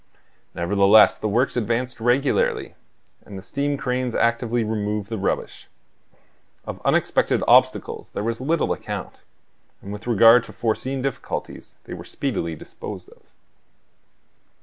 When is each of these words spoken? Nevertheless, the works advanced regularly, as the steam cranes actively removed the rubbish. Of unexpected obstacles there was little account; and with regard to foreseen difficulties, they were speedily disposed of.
Nevertheless, 0.55 1.19
the 1.19 1.27
works 1.27 1.55
advanced 1.55 1.99
regularly, 1.99 2.73
as 3.23 3.35
the 3.35 3.41
steam 3.43 3.77
cranes 3.77 4.15
actively 4.15 4.63
removed 4.63 5.09
the 5.09 5.17
rubbish. 5.19 5.67
Of 6.65 6.81
unexpected 6.83 7.43
obstacles 7.47 8.09
there 8.09 8.23
was 8.23 8.41
little 8.41 8.73
account; 8.73 9.19
and 9.79 9.93
with 9.93 10.07
regard 10.07 10.43
to 10.45 10.53
foreseen 10.53 11.03
difficulties, 11.03 11.75
they 11.83 11.93
were 11.93 12.03
speedily 12.03 12.55
disposed 12.55 13.09
of. 13.09 13.21